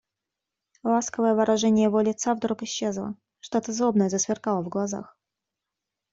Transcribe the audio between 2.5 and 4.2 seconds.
исчезло; что-то злобное